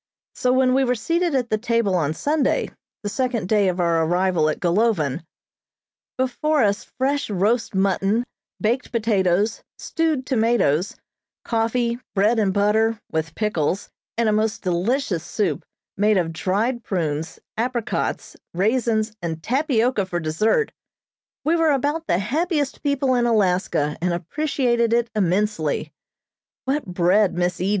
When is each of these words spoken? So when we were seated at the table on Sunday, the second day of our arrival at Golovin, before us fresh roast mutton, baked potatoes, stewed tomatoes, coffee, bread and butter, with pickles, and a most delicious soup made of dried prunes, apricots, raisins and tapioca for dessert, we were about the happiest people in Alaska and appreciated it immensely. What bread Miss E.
So 0.33 0.51
when 0.51 0.73
we 0.73 0.83
were 0.83 0.95
seated 0.95 1.35
at 1.35 1.51
the 1.51 1.59
table 1.59 1.93
on 1.93 2.15
Sunday, 2.15 2.71
the 3.03 3.09
second 3.09 3.47
day 3.47 3.67
of 3.67 3.79
our 3.79 4.03
arrival 4.03 4.49
at 4.49 4.59
Golovin, 4.59 5.23
before 6.17 6.63
us 6.63 6.83
fresh 6.97 7.29
roast 7.29 7.75
mutton, 7.75 8.23
baked 8.59 8.91
potatoes, 8.91 9.61
stewed 9.77 10.25
tomatoes, 10.25 10.95
coffee, 11.45 11.99
bread 12.15 12.39
and 12.39 12.51
butter, 12.51 12.99
with 13.11 13.35
pickles, 13.35 13.89
and 14.17 14.27
a 14.27 14.31
most 14.31 14.63
delicious 14.63 15.23
soup 15.23 15.63
made 15.97 16.17
of 16.17 16.33
dried 16.33 16.83
prunes, 16.83 17.37
apricots, 17.55 18.35
raisins 18.55 19.15
and 19.21 19.43
tapioca 19.43 20.03
for 20.07 20.19
dessert, 20.19 20.71
we 21.43 21.55
were 21.55 21.69
about 21.69 22.07
the 22.07 22.17
happiest 22.17 22.81
people 22.81 23.13
in 23.13 23.27
Alaska 23.27 23.95
and 24.01 24.13
appreciated 24.15 24.93
it 24.93 25.11
immensely. 25.13 25.91
What 26.65 26.87
bread 26.87 27.35
Miss 27.35 27.61
E. 27.61 27.69